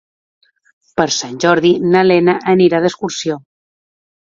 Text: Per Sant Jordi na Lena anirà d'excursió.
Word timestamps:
Per 1.01 1.07
Sant 1.17 1.39
Jordi 1.45 1.75
na 1.93 2.03
Lena 2.11 2.39
anirà 2.59 2.85
d'excursió. 2.87 3.43